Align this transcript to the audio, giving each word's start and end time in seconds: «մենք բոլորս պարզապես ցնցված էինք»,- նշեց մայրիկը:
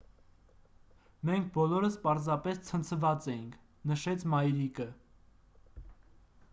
«մենք 1.29 1.51
բոլորս 1.57 1.97
պարզապես 2.07 2.63
ցնցված 2.71 3.29
էինք»,- 3.35 3.61
նշեց 3.93 4.27
մայրիկը: 4.35 4.91